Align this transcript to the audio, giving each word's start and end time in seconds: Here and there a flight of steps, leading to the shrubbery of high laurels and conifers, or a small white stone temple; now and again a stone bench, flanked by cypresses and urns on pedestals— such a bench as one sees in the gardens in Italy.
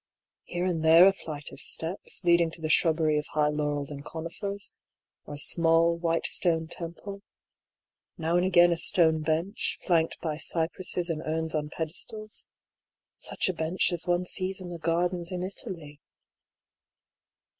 Here 0.45 0.65
and 0.65 0.83
there 0.83 1.05
a 1.05 1.13
flight 1.13 1.51
of 1.51 1.59
steps, 1.61 2.23
leading 2.23 2.49
to 2.53 2.59
the 2.61 2.69
shrubbery 2.69 3.19
of 3.19 3.27
high 3.33 3.49
laurels 3.49 3.91
and 3.91 4.03
conifers, 4.03 4.71
or 5.27 5.35
a 5.35 5.37
small 5.37 5.95
white 5.95 6.25
stone 6.25 6.67
temple; 6.67 7.21
now 8.17 8.35
and 8.35 8.43
again 8.43 8.71
a 8.71 8.77
stone 8.77 9.21
bench, 9.21 9.77
flanked 9.85 10.19
by 10.19 10.37
cypresses 10.37 11.11
and 11.11 11.21
urns 11.23 11.53
on 11.53 11.69
pedestals— 11.69 12.47
such 13.29 13.47
a 13.47 13.53
bench 13.53 13.91
as 13.91 14.07
one 14.07 14.25
sees 14.25 14.59
in 14.59 14.71
the 14.71 14.79
gardens 14.79 15.31
in 15.31 15.43
Italy. 15.43 16.01